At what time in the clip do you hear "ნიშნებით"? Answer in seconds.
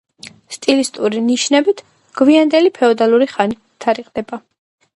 1.25-1.83